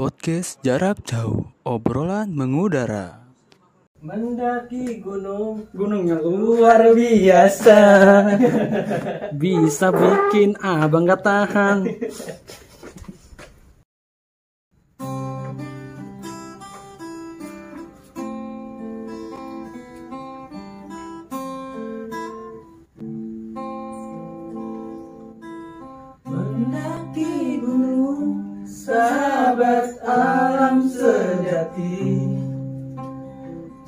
Podcast 0.00 0.64
Jarak 0.64 1.04
Jauh, 1.04 1.52
obrolan 1.60 2.32
mengudara. 2.32 3.20
Mendaki 4.00 4.96
gunung, 4.96 5.68
gunung 5.76 6.08
yang 6.08 6.24
luar 6.24 6.96
biasa. 6.96 7.78
Bisa 9.44 9.92
bikin 9.92 10.56
abang 10.64 11.04
gak 11.04 11.20
tahan. 11.20 11.84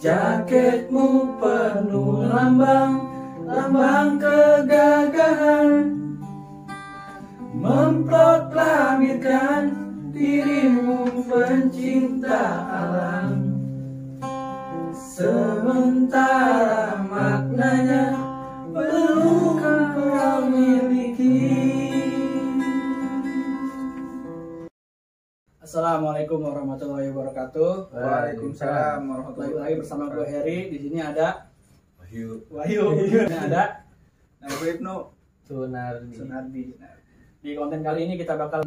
Jaketmu 0.03 1.39
penuh 1.39 2.27
lambang, 2.27 3.07
lambang 3.47 4.19
kegagahan. 4.19 5.95
Memproklamirkan 7.55 9.63
dirimu 10.11 11.07
pencinta 11.31 12.67
alam. 12.67 13.63
Sementara 14.91 15.87
maknanya 17.07 18.19
belum 18.75 19.42
Assalamualaikum 25.73 26.45
warahmatullahi 26.45 27.09
wabarakatuh. 27.17 27.97
Waalaikumsalam 27.97 29.09
warahmatullahi 29.09 29.57
lagi 29.57 29.77
bersama 29.81 30.05
gue 30.13 30.29
Heri. 30.29 30.69
Di 30.69 30.77
sini 30.85 31.01
ada 31.01 31.49
Wahyu. 31.97 32.45
Wahyu. 32.53 32.93
Di 33.01 33.09
sini 33.09 33.33
ada 33.41 33.81
Nah, 34.45 34.53
gue 34.53 34.69
Ibnu 34.69 34.95
Sunardi. 35.49 36.13
Sunardi. 36.13 36.77
Di 37.41 37.57
konten 37.57 37.81
kali 37.81 38.05
ini 38.05 38.21
kita 38.21 38.37
bakal 38.37 38.61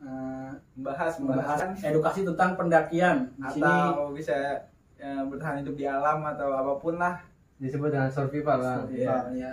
uh, 0.00 0.56
Membahas 0.80 1.20
membahas 1.20 1.76
membahas 1.76 1.84
edukasi 1.92 2.24
tentang 2.24 2.56
pendakian. 2.56 3.28
Di 3.36 3.60
sini 3.60 3.68
atau 3.92 4.08
bisa 4.16 4.64
ya, 4.96 5.20
bertahan 5.28 5.60
hidup 5.60 5.76
di 5.76 5.84
alam 5.84 6.24
atau 6.24 6.56
apa 6.56 6.72
pun 6.80 6.96
lah. 6.96 7.20
disebut 7.60 7.92
dengan 7.92 8.08
survival 8.08 8.64
lah. 8.64 8.88
survival, 8.88 9.36
ya. 9.36 9.52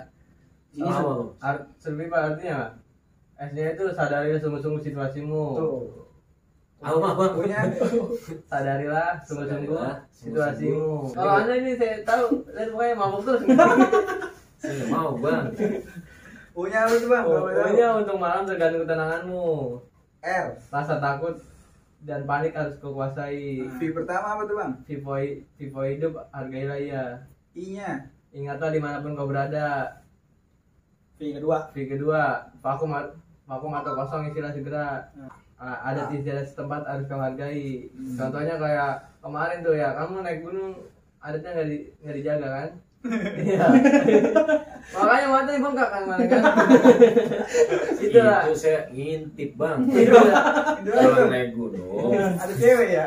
Sini 0.72 0.88
tuh? 0.88 1.36
Art 1.36 1.68
survival 1.76 2.32
artinya 2.32 2.54
apa? 2.56 2.68
SD 3.52 3.76
itu 3.76 3.84
sadarilah 3.92 4.40
sungguh-sungguh 4.40 4.80
situasimu. 4.88 5.44
Tuh. 5.52 6.07
Apa 6.78 7.06
apa? 7.10 7.24
Punya 7.34 7.58
Sadarilah 8.46 9.18
sungguh-sungguh 9.26 9.82
situasimu. 10.14 11.10
Kalau 11.10 11.32
anda 11.42 11.54
ini 11.58 11.74
saya 11.74 12.02
tahu, 12.06 12.46
lihat 12.54 12.70
pokoknya 12.70 12.94
mabuk 12.94 13.20
terus. 13.26 13.42
Saya 14.58 14.90
mau 14.90 15.14
bang. 15.14 15.54
punya 16.50 16.82
apa 16.82 16.94
tuh, 16.98 17.06
Bang? 17.06 17.24
Tahu. 17.30 17.46
Pokoknya 17.46 17.86
untuk 17.94 18.16
malam 18.18 18.42
tergantung 18.42 18.82
ketenanganmu. 18.82 19.46
R. 20.18 20.46
Rasa 20.74 20.98
takut 20.98 21.38
dan 22.02 22.26
panik 22.26 22.58
harus 22.58 22.74
kau 22.82 22.90
kuasai. 22.90 23.62
V 23.78 23.80
pertama 23.94 24.34
apa 24.34 24.42
tuh, 24.50 24.58
Bang? 24.58 24.82
Vivo, 24.82 25.14
Vivo 25.54 25.80
hidup 25.86 26.26
hargailah 26.34 26.78
ya. 26.82 27.04
I-nya. 27.54 28.10
Ingatlah 28.34 28.74
di 28.74 28.82
mana 28.82 28.98
pun 28.98 29.14
kau 29.14 29.30
berada. 29.30 30.02
V 31.22 31.38
kedua. 31.38 31.70
V 31.70 31.86
kedua, 31.86 32.50
vakum 32.58 32.90
vakum 33.46 33.72
atau 33.78 33.94
kosong 33.94 34.26
isilah 34.34 34.50
segera. 34.50 35.06
Nah. 35.58 35.74
Ah, 35.74 35.90
ada 35.90 36.02
di 36.08 36.22
daerah 36.22 36.46
setempat 36.46 36.86
harus 36.86 37.10
kamu 37.10 37.22
hargai. 37.34 37.90
Contohnya 38.14 38.54
kayak 38.56 38.92
kemarin 39.18 39.58
tuh 39.66 39.74
ya, 39.74 39.90
kamu 39.98 40.22
naik 40.22 40.40
gunung 40.46 40.70
adatnya 41.18 41.50
nggak 41.50 41.66
di 41.66 41.76
nggak 42.02 42.16
dijaga 42.22 42.48
kan? 42.48 42.70
Iya. 43.38 43.66
Makanya 44.88 45.26
matanya 45.30 45.60
bengkak 45.62 45.88
kan 45.90 46.00
kemarin 46.06 46.26
kan? 46.30 46.42
Itulah. 47.98 48.40
Itu 48.46 48.54
saya 48.58 48.80
ngintip 48.90 49.50
bang. 49.54 49.78
Itulah. 49.86 50.42
Itu 50.82 50.90
Kalau 50.94 51.26
naik 51.30 51.50
gunung, 51.54 52.10
Ada 52.42 52.54
cewek 52.54 52.88
ya? 52.94 53.06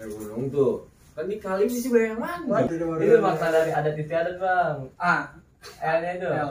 naik 0.00 0.08
gunung 0.12 0.42
tuh 0.48 0.74
kan 1.14 1.30
di 1.30 1.38
kali 1.38 1.70
sih 1.70 1.94
banyak 1.94 2.18
baru 2.18 2.98
Itu 2.98 3.16
makna 3.22 3.48
dari 3.54 3.70
adat 3.70 3.94
istiadat 3.94 4.36
bang. 4.40 4.76
A. 4.98 5.14
L-nya 5.80 6.10
itu 6.18 6.26
L. 6.26 6.50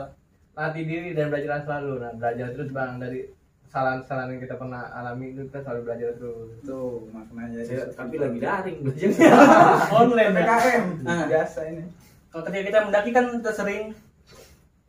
latih 0.54 0.84
diri 0.86 1.10
dan 1.12 1.28
belajar 1.28 1.62
selalu. 1.66 2.00
Nah 2.00 2.12
belajar 2.16 2.48
terus 2.54 2.70
bang 2.72 2.96
dari 2.96 3.28
kesalahan-kesalahan 3.74 4.38
yang 4.38 4.42
kita 4.46 4.54
pernah 4.54 4.86
alami 4.94 5.34
itu 5.34 5.50
kita 5.50 5.66
selalu 5.66 5.80
belajar 5.82 6.14
terus. 6.14 6.46
Tuh, 6.62 7.10
maknanya. 7.10 7.58
Saya, 7.66 7.90
tapi 7.90 8.22
lagi 8.22 8.38
daring 8.38 8.78
belajar. 8.86 9.10
Online 9.98 10.30
ya. 10.30 10.38
PKM. 10.38 10.84
Ah. 11.10 11.26
Biasa 11.26 11.58
ini. 11.74 11.82
Kalau 12.30 12.42
ketika 12.46 12.64
kita 12.70 12.78
mendaki 12.86 13.10
kan 13.10 13.34
kita 13.34 13.50
sering 13.50 13.82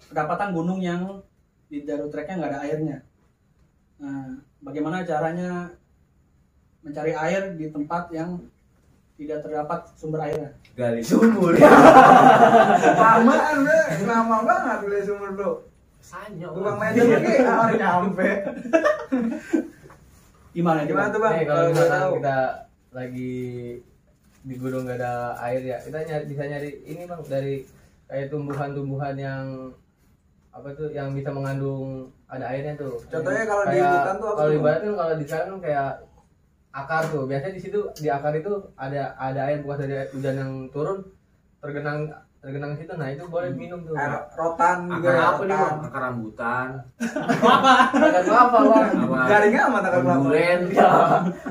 kedapatan 0.06 0.54
gunung 0.54 0.86
yang 0.86 1.18
di 1.66 1.82
jalur 1.82 2.14
treknya 2.14 2.46
nggak 2.46 2.52
ada 2.54 2.62
airnya. 2.62 2.98
Nah, 3.98 4.38
bagaimana 4.62 5.02
caranya 5.02 5.74
mencari 6.86 7.18
air 7.18 7.58
di 7.58 7.74
tempat 7.74 8.14
yang 8.14 8.38
tidak 9.18 9.42
terdapat 9.42 9.82
sumber 9.98 10.30
airnya? 10.30 10.54
Gali 10.78 11.02
sumur. 11.02 11.58
Lamaan. 13.02 13.66
Lama 14.06 14.38
banget 14.46 14.78
beli 14.86 15.02
sumur 15.02 15.34
lu. 15.34 15.52
Sanya 16.06 16.48
Tukang 16.54 16.78
bang. 16.78 16.94
medan 16.94 17.06
lagi 17.10 17.34
orang 17.42 17.78
nyampe. 17.82 18.30
Gimana? 20.56 20.80
Gimana 20.86 21.08
tuh, 21.10 21.20
Bang? 21.20 21.34
Nih, 21.36 21.46
kalau 21.46 21.64
Kalau 21.74 21.90
tahu. 21.90 22.12
kita 22.22 22.38
lagi 22.96 23.34
di 24.46 24.56
gunung 24.56 24.86
nggak 24.86 25.02
ada 25.02 25.34
air 25.42 25.62
ya, 25.66 25.78
kita 25.82 26.06
nyari, 26.06 26.24
bisa 26.30 26.44
nyari 26.46 26.70
ini 26.86 27.04
bang 27.04 27.22
dari 27.26 27.66
kayak 28.06 28.30
tumbuhan-tumbuhan 28.30 29.18
yang 29.18 29.74
apa 30.54 30.70
tuh 30.72 30.94
yang 30.94 31.12
bisa 31.12 31.34
mengandung 31.34 32.14
ada 32.30 32.46
airnya 32.48 32.78
tuh. 32.78 33.02
Contohnya 33.10 33.44
kalau 33.44 33.64
di 33.68 33.80
hutan 33.82 34.16
tuh 34.16 34.28
apa 34.30 34.38
Kalau 34.38 34.48
tuh, 34.48 34.54
di 34.54 34.60
barat 34.62 34.80
kan 34.80 34.94
kalau 34.96 35.14
di 35.18 35.26
sana 35.26 35.56
kayak 35.58 35.90
akar 36.72 37.04
tuh. 37.10 37.24
Biasanya 37.26 37.54
di 37.58 37.62
situ 37.66 37.80
di 37.98 38.08
akar 38.08 38.34
itu 38.38 38.54
ada 38.78 39.18
ada 39.18 39.42
air 39.50 39.60
bukan 39.60 39.82
dari 39.82 40.08
hujan 40.14 40.36
yang 40.38 40.54
turun 40.70 41.04
tergenang 41.60 42.14
tergenang 42.46 42.78
situ. 42.78 42.94
Nah 42.94 43.10
itu 43.10 43.24
boleh 43.26 43.50
minum 43.52 43.82
tuh. 43.82 43.98
Air 43.98 44.30
rotan 44.38 44.78
juga. 44.86 45.10
Akar 45.10 45.26
apa 45.26 45.42
nih 45.42 45.56
bang? 45.58 45.76
Akar 45.82 46.02
rambutan. 46.06 46.68
Akar 47.90 48.22
kelapa 48.22 48.58
bang. 48.62 48.90
Apa? 49.02 49.18
Garing 49.26 49.56
amat 49.66 49.84
akar 49.84 50.02
kelapa. 50.06 50.24
Duren. 50.24 50.60
Ya, 50.70 50.90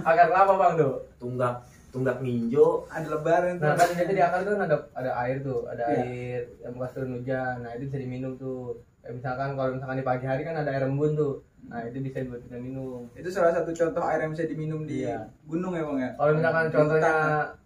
akar 0.01 0.27
kelapa 0.31 0.53
bang 0.55 0.73
tuh. 0.79 0.95
Tunggak 1.19 1.55
tunggak 1.91 2.17
ninjo. 2.23 2.87
Ada 2.87 3.07
lebaran 3.11 3.55
tuh. 3.59 3.67
Nah 3.67 3.75
kan 3.75 3.89
jadi 3.91 4.13
di 4.13 4.23
akar 4.23 4.39
itu 4.43 4.51
kan 4.55 4.63
ada 4.65 4.77
ada 4.95 5.11
air 5.23 5.37
tuh, 5.43 5.61
ada 5.67 5.83
Iya. 5.91 5.99
air 6.03 6.41
yang 6.63 6.73
bekas 6.75 6.93
turun 6.95 7.11
hujan. 7.19 7.55
Nah 7.63 7.71
itu 7.75 7.83
bisa 7.87 7.99
diminum 7.99 8.33
tuh. 8.35 8.79
Kayak 9.03 9.15
misalkan 9.21 9.49
kalau 9.53 9.71
misalkan 9.75 9.99
di 10.01 10.07
pagi 10.07 10.25
hari 10.25 10.43
kan 10.43 10.57
ada 10.57 10.71
air 10.71 10.87
embun 10.87 11.13
tuh. 11.13 11.35
Nah 11.65 11.81
itu 11.83 11.97
bisa 11.99 12.21
buat 12.29 12.41
kita 12.41 12.57
minum. 12.61 13.09
Itu 13.13 13.29
salah 13.29 13.51
satu 13.51 13.73
contoh 13.73 14.03
air 14.05 14.21
yang 14.23 14.33
bisa 14.33 14.45
diminum 14.45 14.85
di 14.85 15.03
Iya. 15.07 15.27
gunung 15.45 15.75
ya 15.75 15.83
bang 15.83 15.99
ya. 15.99 16.11
Kalau 16.15 16.33
misalkan 16.35 16.65
contohnya 16.71 17.13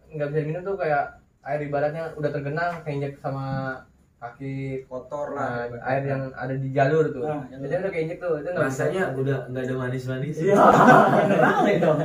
nggak 0.08 0.28
bisa 0.32 0.40
diminum 0.40 0.62
tuh 0.64 0.76
kayak 0.76 1.04
air 1.48 1.60
ibaratnya 1.64 2.12
udah 2.12 2.30
tergenang 2.30 2.84
keinjek 2.84 3.16
sama 3.24 3.80
kaki 4.18 4.82
kotor 4.90 5.32
nah, 5.32 5.70
lah. 5.70 5.78
air 5.88 6.02
yang 6.04 6.22
ada 6.34 6.52
di 6.58 6.74
jalur 6.74 7.08
tuh. 7.14 7.22
Nah. 7.24 7.46
Jadi 7.48 7.74
udah 7.80 7.92
keinjek 7.94 8.18
tuh. 8.20 8.42
Itu 8.42 8.48
nggak 8.52 8.66
bisa. 8.68 8.84
Rasanya 8.84 9.02
udah 9.16 9.38
nggak 9.48 9.62
ada 9.64 9.74
manis-manis. 9.78 10.36
Iya. 10.42 10.54
Rame 11.46 11.74
dong. 11.80 12.00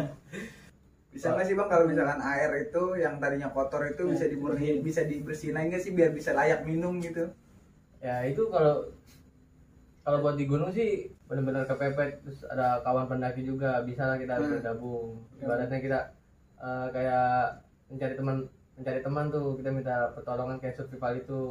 Bisa 1.11 1.33
nggak 1.33 1.45
sih 1.45 1.55
bang 1.57 1.69
kalau 1.69 1.85
misalkan 1.89 2.19
air 2.23 2.49
itu 2.69 2.83
yang 2.97 3.17
tadinya 3.19 3.49
kotor 3.51 3.83
itu 3.85 4.09
bisa 4.09 4.25
dimurniin, 4.29 4.81
bisa 4.81 5.01
dibersihin 5.05 5.57
aja 5.57 5.67
nggak 5.73 5.83
sih 5.83 5.91
biar 5.93 6.09
bisa 6.13 6.31
layak 6.37 6.63
minum 6.63 7.01
gitu? 7.01 7.27
Ya 7.99 8.23
itu 8.25 8.47
kalau 8.49 8.87
kalau 10.03 10.17
buat 10.21 10.35
di 10.35 10.45
gunung 10.45 10.69
sih 10.71 11.09
benar-benar 11.25 11.65
kepepet 11.65 12.21
terus 12.21 12.43
ada 12.45 12.83
kawan 12.85 13.07
pendaki 13.07 13.41
juga 13.41 13.81
bisa 13.87 14.05
lah 14.05 14.17
kita 14.19 14.35
Hmm. 14.37 14.59
bergabung 14.59 15.23
ibaratnya 15.39 15.79
kita 15.79 15.99
eh, 16.59 16.87
kayak 16.93 17.57
mencari 17.89 18.13
teman 18.13 18.37
mencari 18.73 18.99
teman 18.99 19.25
tuh 19.27 19.55
kita 19.55 19.69
minta 19.69 19.95
pertolongan 20.11 20.57
kayak 20.57 20.75
survival 20.75 21.13
itu 21.13 21.41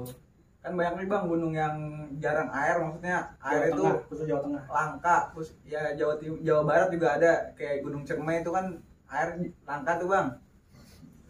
Kan 0.62 0.78
banyak 0.78 0.94
nih 0.94 1.08
bang 1.10 1.24
gunung 1.26 1.50
yang 1.50 1.74
jarang 2.22 2.46
air, 2.48 2.78
maksudnya 2.78 3.34
air 3.42 3.60
Jawa 3.60 3.68
itu 3.68 3.82
Tengah, 3.82 3.98
khusus 4.06 4.26
Jawa 4.30 4.40
Tengah. 4.40 4.64
langka. 4.70 5.16
Terus 5.34 5.48
ya 5.66 5.82
Jawa 5.92 6.14
Jawa 6.38 6.62
Barat 6.62 6.88
juga 6.88 7.08
ada 7.18 7.32
kayak 7.52 7.82
Gunung 7.82 8.06
Cermai 8.06 8.40
itu 8.40 8.50
kan 8.54 8.78
air 9.10 9.28
langka 9.66 9.98
tuh 9.98 10.06
bang. 10.06 10.28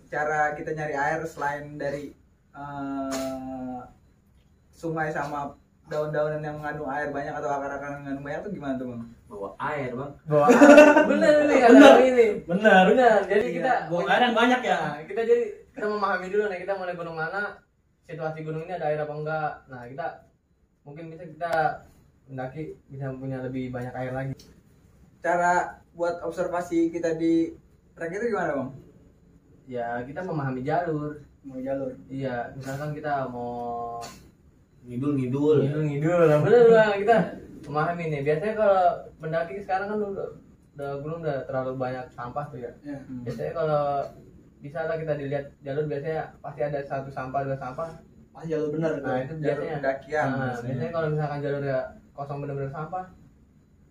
Cara 0.06 0.52
kita 0.52 0.76
nyari 0.76 0.92
air 0.92 1.20
selain 1.24 1.80
dari 1.80 2.12
eh, 2.52 3.80
sungai 4.70 5.08
sama 5.08 5.56
daun-daunan 5.88 6.44
yang 6.44 6.60
mengandung 6.60 6.88
air 6.88 7.08
banyak 7.08 7.32
atau 7.32 7.48
akar-akar 7.48 7.88
yang 7.90 8.02
mengandung 8.04 8.24
banyak 8.24 8.40
tuh 8.44 8.52
gimana 8.52 8.74
tuh 8.76 8.86
bang? 8.92 9.00
Bawa 9.32 9.48
air 9.64 9.90
bang. 9.96 10.12
Bawa 10.28 10.46
bener 11.08 11.34
nih 11.48 11.60
ada 11.64 11.88
ini 11.98 12.26
Benar. 12.44 12.82
bener 12.84 13.18
jadi 13.24 13.44
Iya, 13.44 13.56
kita 13.56 13.72
buang 13.88 14.08
air 14.08 14.22
yang 14.22 14.36
banyak 14.36 14.60
ya. 14.60 14.76
Nah, 14.76 15.00
kita 15.08 15.22
jadi 15.24 15.44
kita 15.72 15.88
memahami 15.88 16.28
dulu 16.28 16.44
nih 16.52 16.60
kita 16.68 16.76
mau 16.76 16.84
naik 16.84 17.00
gunung 17.00 17.16
mana 17.16 17.64
situasi 18.04 18.44
gunung 18.44 18.68
ini 18.68 18.76
ada 18.76 18.92
air 18.92 19.00
apa 19.00 19.14
enggak. 19.16 19.52
Nah 19.72 19.82
kita 19.88 20.06
mungkin 20.84 21.08
bisa 21.08 21.24
kita 21.24 21.52
mendaki 22.28 22.76
bisa 22.92 23.08
punya 23.16 23.40
lebih 23.40 23.72
banyak 23.72 23.94
air 23.96 24.12
lagi. 24.12 24.36
Cara 25.24 25.80
buat 25.96 26.20
observasi 26.20 26.92
kita 26.92 27.16
di 27.16 27.56
trek 27.96 28.12
itu 28.12 28.36
gimana 28.36 28.52
bang? 28.60 28.70
Ya 29.64 29.86
kita 30.04 30.20
memahami 30.20 30.60
jalur. 30.60 31.24
Mau 31.42 31.56
jalur. 31.56 31.96
Iya 32.12 32.52
misalkan 32.52 32.92
kita 32.92 33.32
mau 33.32 33.96
ngidul 34.84 35.16
ngidul 35.16 35.56
ngidul 35.64 35.84
ngidul 35.88 36.20
lah 36.28 36.38
bener 36.44 36.62
bang? 36.68 36.92
Kita 37.00 37.16
memahami 37.64 38.04
nih. 38.12 38.20
Biasanya 38.28 38.54
kalau 38.60 38.84
mendaki 39.24 39.64
sekarang 39.64 39.88
kan 39.88 39.98
udah 40.04 40.28
udah 40.72 40.90
gunung 41.00 41.20
udah 41.24 41.48
terlalu 41.48 41.80
banyak 41.80 42.06
sampah 42.12 42.44
tuh 42.52 42.60
ya. 42.60 42.72
Ya 42.84 43.00
biasanya 43.24 43.52
kalau 43.56 43.84
bisa 44.62 44.86
lah 44.86 44.94
kita 44.94 45.18
dilihat 45.18 45.50
jalur 45.60 45.90
biasanya 45.90 46.30
pasti 46.38 46.60
ada 46.62 46.78
satu 46.86 47.10
sampah 47.10 47.42
dua 47.42 47.58
sampah. 47.58 47.90
Pas 48.32 48.46
jalur 48.46 48.72
bener 48.72 49.02
nah 49.02 49.18
itu. 49.20 49.34
jalur 49.42 49.60
biasanya. 49.60 49.76
pendakian 49.82 50.26
nah, 50.30 50.38
biasanya. 50.38 50.64
biasanya 50.70 50.90
kalau 50.94 51.08
misalkan 51.12 51.38
jalurnya 51.42 51.78
kosong 52.14 52.38
bener-bener 52.40 52.72
sampah 52.72 53.04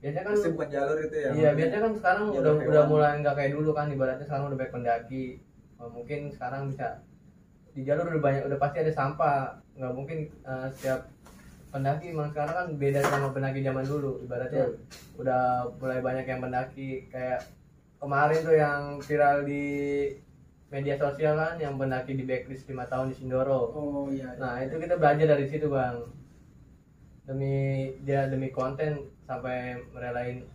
biasanya 0.01 0.23
kan 0.25 0.33
Pasti 0.33 0.49
bukan 0.49 0.69
jalur 0.73 0.97
itu 0.97 1.15
ya 1.19 1.29
iya 1.37 1.49
biasanya 1.53 1.81
kan 1.85 1.93
sekarang 1.93 2.23
Jalur 2.33 2.41
udah 2.41 2.53
hewan. 2.57 2.71
udah 2.73 2.83
mulai 2.89 3.11
nggak 3.21 3.35
kayak 3.37 3.51
dulu 3.53 3.69
kan 3.75 3.87
ibaratnya 3.91 4.25
sekarang 4.25 4.45
udah 4.49 4.57
banyak 4.57 4.73
pendaki. 4.73 5.25
Oh, 5.77 5.89
mungkin 5.93 6.19
sekarang 6.33 6.61
bisa 6.73 6.87
di 7.73 7.81
jalur 7.85 8.05
udah 8.09 8.23
banyak 8.23 8.43
udah 8.49 8.57
pasti 8.57 8.77
ada 8.81 8.93
sampah. 8.95 9.39
Nggak 9.77 9.93
mungkin 9.93 10.17
eh, 10.25 10.67
setiap 10.73 11.05
pendaki 11.69 12.05
emang 12.09 12.33
sekarang 12.33 12.53
kan 12.57 12.67
beda 12.81 12.99
sama 13.05 13.27
pendaki 13.29 13.59
zaman 13.61 13.85
dulu. 13.85 14.11
Ibaratnya 14.25 14.63
udah 15.21 15.69
mulai 15.77 15.99
banyak 16.01 16.25
yang 16.25 16.41
pendaki. 16.41 17.05
Kayak 17.13 17.45
kemarin 18.01 18.39
tuh 18.41 18.55
yang 18.57 18.81
viral 18.97 19.37
di 19.45 19.65
media 20.71 20.95
sosial 20.95 21.35
kan 21.35 21.59
yang 21.59 21.75
pendaki 21.75 22.15
di 22.15 22.23
backlist 22.23 22.63
5 22.65 22.87
tahun 22.87 23.11
di 23.11 23.15
Sindoro. 23.19 23.61
Oh 23.75 24.07
iya 24.07 24.39
nah 24.39 24.57
itu 24.63 24.79
kita 24.79 24.95
belajar 24.95 25.35
dari 25.35 25.45
situ 25.51 25.67
bang. 25.67 26.07
Demi 27.27 27.55
dia 28.07 28.31
demi 28.31 28.49
konten 28.55 29.11
sampai 29.27 29.83
merelain 29.91 30.47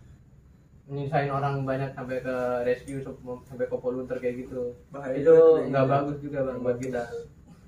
menyusahin 0.89 1.29
orang 1.29 1.61
banyak 1.67 1.93
sampai 1.93 2.25
ke 2.25 2.37
rescue 2.65 3.05
sampai 3.45 3.65
ke 3.69 3.77
polluter 3.77 4.17
kayak 4.17 4.49
gitu. 4.49 4.73
Bahaya 4.89 5.13
itu 5.13 5.35
nggak 5.69 5.85
iya. 5.85 5.93
bagus 5.93 6.17
juga 6.19 6.39
bang 6.49 6.59
buat 6.65 6.77
kita. 6.81 7.03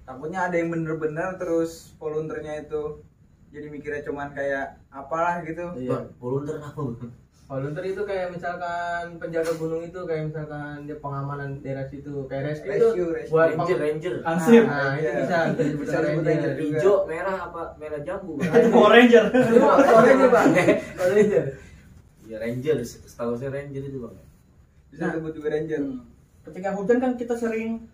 Takutnya 0.09 0.49
ada 0.49 0.55
yang 0.57 0.73
bener-bener 0.73 1.37
terus 1.37 1.93
volunteernya 2.01 2.65
itu 2.65 3.05
jadi 3.53 3.69
mikirnya 3.69 4.01
cuman 4.09 4.33
kayak 4.33 4.81
apalah 4.89 5.45
gitu. 5.45 5.69
Iya 5.77 5.89
Bang, 5.93 6.05
volunteer 6.17 6.57
apa? 6.65 6.81
bang? 6.81 7.13
Volunteer 7.49 7.85
itu 7.89 8.05
kayak 8.05 8.29
misalkan 8.29 9.17
penjaga 9.17 9.49
gunung 9.57 9.81
itu 9.81 9.97
kayak 10.05 10.29
misalkan 10.29 10.85
dia 10.85 11.01
pengamanan 11.01 11.57
daerah 11.59 11.81
situ. 11.83 12.29
Kayak 12.29 12.53
rescue, 12.53 12.69
Rescue, 12.69 12.93
itu 12.93 13.05
rescue. 13.09 13.33
buat 13.33 13.49
ranger 13.51 13.77
ranger. 13.81 14.13
Ansip. 14.21 14.63
nah, 14.63 14.93
itu 14.93 15.01
Iya. 15.01 15.13
bisa 15.17 15.37
bisa 15.73 15.97
ranger 15.97 16.23
ranger 16.23 16.51
juga. 16.55 16.77
hijau 16.77 16.95
merah 17.09 17.37
apa 17.41 17.61
merah 17.75 18.01
jambu. 18.05 18.37
Itu 18.53 18.69
Power 18.69 18.91
Ranger. 18.93 19.23
Itu 19.33 19.57
mah 19.57 19.75
ranger 19.81 20.29
bang 20.29 20.49
ranger. 20.95 21.43
Ya 22.29 22.37
ranger. 22.37 22.77
Setahu 22.85 23.33
saya 23.33 23.49
ranger 23.49 23.81
itu 23.81 23.97
bang 23.97 24.13
bisa 24.89 25.09
disebut 25.09 25.33
juga 25.33 25.47
ranger. 25.49 25.81
Hmm. 25.81 26.05
ketika 26.45 26.69
hujan 26.73 26.97
kan 26.97 27.11
kita 27.13 27.33
sering 27.33 27.89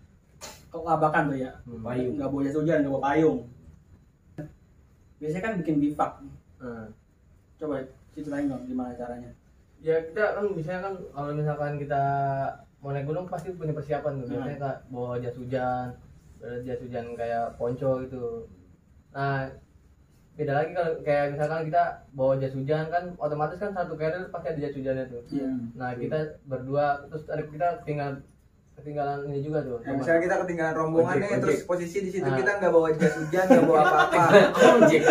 kelabakan 0.68 1.32
tuh 1.32 1.38
ya. 1.40 1.56
Payung. 1.64 2.20
Nggak 2.20 2.28
bawa 2.28 2.44
jas 2.44 2.54
hujan 2.54 2.84
nggak 2.84 2.92
bawa 2.92 3.04
payung. 3.08 3.38
Biasanya 5.16 5.42
kan 5.42 5.52
bikin 5.56 5.80
bivak. 5.80 6.12
Nah. 6.56 6.88
coba 7.56 7.80
ceritain 8.12 8.44
dong 8.46 8.68
gimana 8.68 8.92
caranya 8.92 9.32
ya 9.84 9.96
kita 10.08 10.36
kan 10.36 10.44
biasanya 10.56 10.80
kan 10.80 10.94
kalau 11.12 11.30
misalkan 11.36 11.74
kita 11.76 12.02
mau 12.80 12.92
naik 12.92 13.08
gunung 13.08 13.26
pasti 13.26 13.52
punya 13.52 13.72
persiapan 13.76 14.22
tuh. 14.22 14.28
Biasanya 14.30 14.58
kak 14.60 14.76
bawa 14.92 15.18
jas 15.20 15.36
hujan 15.36 15.96
jas 16.62 16.80
hujan 16.80 17.16
kayak 17.16 17.56
ponco 17.56 18.04
gitu. 18.04 18.46
Nah 19.12 19.50
beda 20.36 20.52
lagi 20.52 20.70
kalau 20.76 20.92
kayak 21.00 21.32
misalkan 21.32 21.72
kita 21.72 21.82
bawa 22.12 22.36
jas 22.36 22.52
hujan 22.52 22.92
kan 22.92 23.04
otomatis 23.16 23.56
kan 23.56 23.72
satu 23.72 23.96
carrier 23.96 24.28
pasti 24.28 24.46
ada 24.52 24.60
jas 24.60 24.76
hujannya 24.76 25.04
tuh. 25.08 25.22
Iya. 25.32 25.48
nah 25.72 25.90
kita 25.96 26.18
berdua 26.44 27.08
terus 27.08 27.24
ada 27.32 27.42
kita 27.48 27.68
tinggal 27.88 28.20
ketinggalan 28.76 29.24
ini 29.26 29.40
juga 29.40 29.58
tuh 29.60 29.80
Ya, 29.80 29.92
misalnya 29.92 30.20
kita 30.22 30.34
ketinggalan 30.38 30.74
rombongan 30.74 31.16
nih, 31.18 31.30
terus 31.38 31.58
posisi 31.64 31.98
di 31.98 32.10
situ 32.10 32.24
Ah. 32.24 32.36
kita 32.36 32.50
nggak 32.56 32.70
bawa 32.70 32.88
jas 32.92 33.14
hujan, 33.14 33.44
nggak 33.46 33.64
bawa 33.64 33.80
apa-apa. 33.82 34.22
ojek 34.78 35.02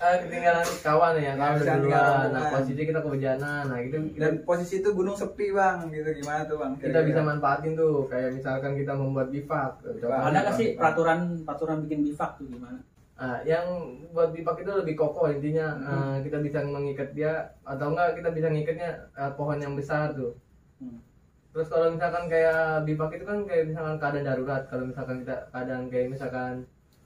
Eh, 0.00 0.16
ketinggalan 0.20 0.66
kawan 0.80 1.12
ya 1.14 1.32
kawan 1.34 1.52
bisa 1.54 1.72
berdua 1.72 1.76
ketinggalan 1.76 2.08
nah 2.08 2.22
rombongan. 2.22 2.52
posisi 2.54 2.82
kita 2.82 3.00
kehujanan 3.00 3.62
nah 3.66 3.78
gitu 3.80 3.96
kita 4.08 4.22
Dan 4.22 4.34
posisi 4.42 4.74
itu 4.78 4.88
gunung 4.90 5.12
sepi 5.14 5.46
bang, 5.50 5.76
gitu 5.90 6.10
gimana 6.16 6.42
tuh 6.44 6.56
bang? 6.56 6.72
kita 6.78 6.98
bisa 7.02 7.20
manfaatin 7.20 7.72
tuh 7.74 7.92
kayak 8.06 8.30
misalkan 8.32 8.72
kita 8.74 8.92
membuat 8.92 9.28
bivak 9.28 9.72
Bivak. 9.82 10.20
ada 10.22 10.38
nggak 10.40 10.54
sih 10.54 10.68
peraturan 10.72 11.18
peraturan 11.42 11.78
bikin 11.82 12.00
bivak 12.04 12.32
tuh 12.34 12.46
gimana 12.46 12.80
Nah, 13.12 13.36
yang 13.44 13.68
buat 14.08 14.32
bivak 14.32 14.56
itu 14.56 14.72
lebih 14.74 14.96
kokoh 14.96 15.28
intinya 15.28 15.76
eh, 15.78 16.16
kita 16.24 16.40
bisa 16.40 16.64
mengikat 16.64 17.12
dia 17.12 17.32
atau 17.62 17.92
enggak 17.92 18.16
kita 18.16 18.32
bisa 18.32 18.48
ngikatnya 18.48 18.90
eh, 19.12 19.32
pohon 19.34 19.60
yang 19.60 19.76
besar 19.76 20.08
tuh. 20.10 20.32
Hmm. 20.80 21.04
Terus 21.50 21.66
kalau 21.66 21.90
misalkan 21.90 22.30
kayak 22.30 22.86
bivak 22.86 23.10
itu 23.18 23.24
kan 23.26 23.38
kayak 23.42 23.64
misalkan 23.66 23.96
keadaan 23.98 24.26
darurat. 24.26 24.62
Kalau 24.70 24.84
misalkan 24.86 25.16
kita 25.26 25.50
keadaan 25.50 25.90
kayak 25.90 26.06
misalkan 26.14 26.52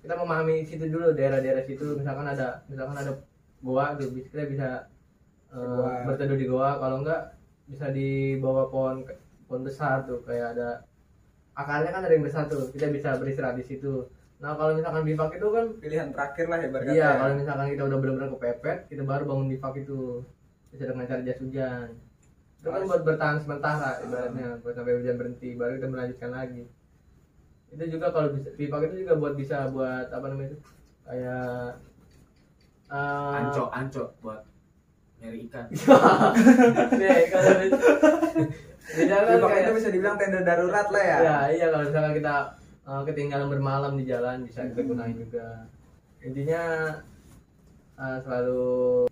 kita 0.04 0.14
memahami 0.20 0.68
situ 0.68 0.84
dulu 0.92 1.16
daerah-daerah 1.16 1.64
situ. 1.64 1.96
Misalkan 1.96 2.28
ada 2.28 2.60
misalkan 2.68 2.96
ada 3.00 3.12
goa 3.64 3.96
tuh 3.96 4.12
kita 4.12 4.44
bisa 4.44 4.68
Goa. 5.48 6.04
berteduh 6.04 6.36
di 6.36 6.44
goa. 6.44 6.76
Kalau 6.76 7.00
enggak 7.00 7.40
bisa 7.64 7.88
di 7.88 8.36
bawah 8.36 8.68
pohon 8.68 9.08
pohon 9.48 9.62
besar 9.64 10.04
tuh. 10.04 10.20
Kayak 10.28 10.58
ada 10.58 10.68
akarnya 11.56 11.90
kan 11.94 12.02
ada 12.04 12.12
yang 12.12 12.26
besar 12.28 12.44
tuh. 12.52 12.68
Kita 12.68 12.92
bisa 12.92 13.16
beristirahat 13.16 13.56
di 13.56 13.64
situ. 13.64 14.04
Nah 14.44 14.52
kalau 14.60 14.76
misalkan 14.76 15.08
bivak 15.08 15.40
itu 15.40 15.46
kan 15.48 15.66
pilihan 15.80 16.08
terakhir 16.12 16.46
lah 16.52 16.58
ya 16.60 16.68
berkata. 16.68 16.92
iya 16.92 17.08
kalau 17.16 17.32
misalkan 17.40 17.66
kita 17.72 17.82
udah 17.88 17.98
benar-benar 18.02 18.28
kepepet 18.36 18.78
kita 18.92 19.02
baru 19.08 19.24
bangun 19.24 19.48
bivak 19.56 19.74
itu. 19.80 20.20
Bisa 20.68 20.84
dengan 20.84 21.06
cara 21.08 21.22
jas 21.24 21.40
hujan 21.40 21.88
itu 22.64 22.72
kan 22.72 22.82
buat 22.88 23.02
bertahan 23.04 23.36
sementara 23.44 24.00
ibaratnya 24.08 24.56
buat 24.64 24.72
sampai 24.72 24.96
hujan 24.96 25.20
berhenti 25.20 25.52
baru 25.52 25.76
kita 25.76 25.88
melanjutkan 25.92 26.32
lagi. 26.32 26.64
Itu 27.68 27.84
juga 27.92 28.08
kalau 28.08 28.32
bisa 28.32 28.48
bivak 28.56 28.88
itu 28.88 29.04
juga 29.04 29.14
buat 29.20 29.34
bisa 29.36 29.68
buat 29.68 30.08
apa 30.08 30.26
namanya 30.32 30.56
itu? 30.56 30.58
Kayak 31.04 31.76
eh, 32.88 33.36
ancok 33.36 33.68
ancok 33.68 34.08
buat 34.24 34.40
nyari 35.20 35.44
ikan. 35.44 35.66
Nih, 36.96 37.20
kalau 37.28 37.52
di- 37.60 37.72
di 38.96 39.02
jalan 39.12 39.44
kayak 39.44 39.60
itu 39.68 39.72
bisa 39.76 39.88
dibilang 39.92 40.16
tenda 40.16 40.40
darurat 40.40 40.88
lah 40.88 41.04
ya. 41.04 41.16
ya 41.20 41.36
iya 41.52 41.66
kalau 41.68 41.84
misalkan 41.84 42.14
kita 42.16 42.34
uh, 42.88 43.02
ketinggalan 43.04 43.48
bermalam 43.52 43.92
di 44.00 44.08
jalan 44.08 44.40
bisa 44.48 44.64
kita 44.72 44.80
gunain 44.88 45.16
juga. 45.20 45.68
Intinya 46.24 46.62
uh, 48.00 48.18
selalu 48.24 49.04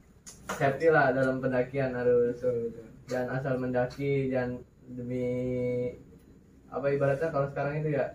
safety 0.56 0.88
lah 0.88 1.12
dalam 1.12 1.40
pendakian 1.40 1.92
harus 1.92 2.40
dan 3.12 3.28
asal 3.28 3.54
mendaki 3.54 4.12
dan 4.26 4.56
demi 4.88 5.28
apa 6.66 6.88
ibaratnya 6.88 7.28
kalau 7.28 7.46
sekarang 7.46 7.78
itu 7.78 7.92
ya 7.92 8.08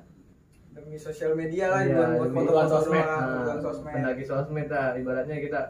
Demi 0.68 0.94
sosial 0.94 1.34
media 1.34 1.74
lah, 1.74 1.82
Iya, 1.82 1.98
buat 2.16 2.30
demi 2.30 2.38
foto-foto 2.38 2.70
sosmed. 2.86 3.02
Nah, 3.02 3.58
sosmed. 3.60 3.92
pendaki 3.92 4.24
sosmed 4.24 4.68
lah 4.68 4.94
ibaratnya 4.94 5.38
kita 5.40 5.62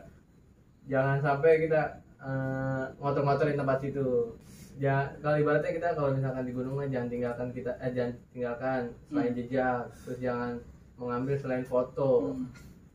jangan 0.84 1.17
sampai 1.17 1.63
kita 1.63 1.81
uh, 2.17 2.91
ngotor-ngotorin 2.98 3.55
tempat 3.55 3.79
situ 3.79 4.36
ya 4.75 5.07
kalau 5.17 5.36
ibaratnya 5.38 5.72
kita 5.72 5.96
kalau 5.96 6.12
misalkan 6.12 6.43
di 6.43 6.51
gunung 6.51 6.75
mah 6.75 6.86
jangan 6.86 7.07
tinggalkan 7.07 7.50
kita 7.50 7.72
eh 7.77 7.91
jangan 7.91 8.13
tinggalkan 8.29 8.81
selain 9.01 9.31
jejak 9.34 9.84
terus 9.98 10.19
jangan 10.19 10.51
mengambil 10.96 11.36
selain 11.36 11.63
foto 11.63 12.36
Hmm. 12.36 12.51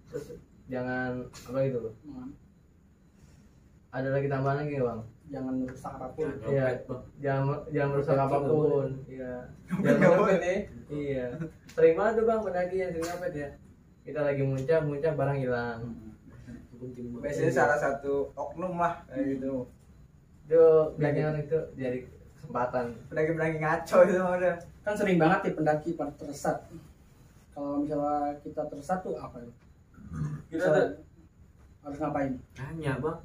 terus 0.07 0.37
jangan 0.69 1.17
apa 1.27 1.59
gitu 1.65 1.79
loh 1.81 1.95
Hmm. 2.03 2.31
ada 3.91 4.09
lagi 4.11 4.29
tambahan 4.29 4.63
lagi 4.63 4.79
bang 4.79 5.01
jangan 5.33 5.55
merusak 5.57 5.93
apa 5.97 6.07
pun. 6.13 6.29
Iya, 6.45 6.67
jangan 7.25 7.45
jangan 7.73 7.89
merusak 7.97 8.19
apa 8.21 8.39
pun. 8.45 8.89
iya. 9.09 9.35
Nggak 9.73 10.13
boleh. 10.21 10.37
nih 10.39 10.59
iya. 10.93 11.27
Sering 11.73 11.95
banget 11.97 12.13
tuh 12.21 12.25
bang 12.29 12.41
pendaki 12.45 12.77
yang 12.77 12.91
sering 12.93 13.07
nyopet 13.09 13.33
ya. 13.33 13.49
Kita 14.05 14.21
lagi 14.21 14.43
muncak 14.45 14.81
muncak 14.85 15.13
barang 15.17 15.39
hilang. 15.41 15.81
Biasanya 17.23 17.53
salah 17.55 17.79
satu 17.81 18.29
oknum 18.37 18.77
lah 18.77 19.01
kayak 19.09 19.39
gitu. 19.39 19.65
itu 20.43 20.65
belajar 21.01 21.39
itu 21.39 21.59
jadi 21.79 21.99
kesempatan. 22.37 22.93
Pendaki-pendaki 23.09 23.57
ngaco 23.63 23.99
itu 24.05 24.21
udah. 24.21 24.57
kan 24.83 24.95
sering 24.99 25.17
banget 25.17 25.39
nih 25.49 25.55
pendaki 25.57 25.89
pada 25.97 26.13
tersesat. 26.19 26.67
Kalau 27.55 27.81
misalnya 27.81 28.37
kita 28.43 28.67
tersesat 28.69 29.01
tuh 29.07 29.17
apa 29.17 29.39
ya 29.41 29.53
kita 30.53 31.01
harus 31.83 31.99
ngapain? 31.99 32.33
Tanya 32.55 32.93
bang. 33.03 33.19